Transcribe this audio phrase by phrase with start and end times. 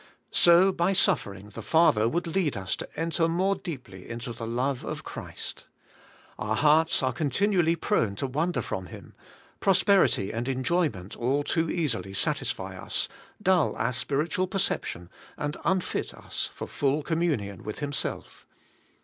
[0.31, 4.83] So by suffering the Father would lead us to enter more deeply into the love
[4.83, 5.65] of Christ.
[6.39, 9.13] Our hearts are continually prone to wander from Him;
[9.59, 13.09] prosperity and enjoyment all too easily satisfy us,
[13.39, 18.47] dull our spiritual perception, and unfit us for full commun ion with Himself.